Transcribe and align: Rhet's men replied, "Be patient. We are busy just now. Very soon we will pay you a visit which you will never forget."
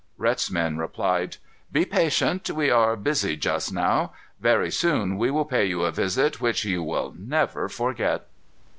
Rhet's 0.17 0.49
men 0.49 0.79
replied, 0.79 1.37
"Be 1.71 1.85
patient. 1.85 2.49
We 2.49 2.71
are 2.71 2.95
busy 2.95 3.37
just 3.37 3.71
now. 3.71 4.13
Very 4.39 4.71
soon 4.71 5.15
we 5.15 5.29
will 5.29 5.45
pay 5.45 5.65
you 5.65 5.83
a 5.83 5.91
visit 5.91 6.41
which 6.41 6.65
you 6.65 6.81
will 6.81 7.13
never 7.15 7.69
forget." 7.69 8.25